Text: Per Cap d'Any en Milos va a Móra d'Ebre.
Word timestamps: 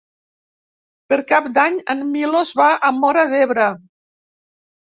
Per 1.13 1.19
Cap 1.31 1.49
d'Any 1.59 1.77
en 1.95 2.01
Milos 2.15 2.55
va 2.63 2.73
a 2.89 2.93
Móra 3.03 3.29
d'Ebre. 3.37 3.71